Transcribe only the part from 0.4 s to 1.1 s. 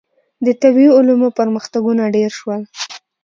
•د طبیعي